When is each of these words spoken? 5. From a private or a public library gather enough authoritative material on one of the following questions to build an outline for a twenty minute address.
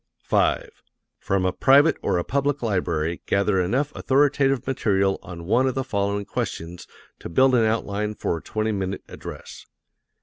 5. 0.23 0.67
From 1.19 1.45
a 1.45 1.53
private 1.53 1.95
or 2.01 2.17
a 2.17 2.23
public 2.23 2.63
library 2.63 3.21
gather 3.27 3.61
enough 3.61 3.93
authoritative 3.95 4.65
material 4.65 5.19
on 5.21 5.45
one 5.45 5.67
of 5.67 5.75
the 5.75 5.83
following 5.83 6.25
questions 6.25 6.87
to 7.19 7.29
build 7.29 7.53
an 7.53 7.65
outline 7.65 8.15
for 8.15 8.37
a 8.37 8.41
twenty 8.41 8.71
minute 8.71 9.03
address. 9.07 9.67